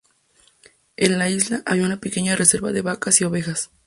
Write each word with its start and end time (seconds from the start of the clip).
En 0.97 1.19
la 1.19 1.29
isla 1.29 1.61
había 1.63 1.85
una 1.85 1.99
pequeña 1.99 2.35
reserva 2.35 2.71
de 2.71 2.81
vacas 2.81 3.21
y 3.21 3.25
ovejas. 3.25 3.69